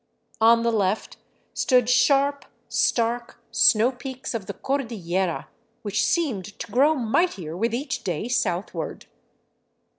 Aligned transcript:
On 0.41 0.63
the 0.63 0.71
left 0.71 1.17
stood 1.53 1.87
sharp, 1.87 2.45
stark 2.69 3.37
snow 3.51 3.91
peaks 3.91 4.33
of 4.33 4.47
the 4.47 4.53
Cordillera, 4.55 5.47
which 5.83 6.03
seemed 6.03 6.57
to 6.57 6.71
grow 6.71 6.95
mightier 6.95 7.55
with 7.55 7.71
each 7.71 8.03
day 8.03 8.27
southward. 8.27 9.05